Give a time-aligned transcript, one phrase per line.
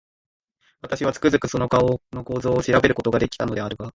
[0.81, 3.89] 私は、つくづくその顔の構造を調べる事が出来たのであるが、